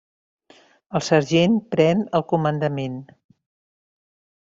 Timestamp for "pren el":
1.75-2.27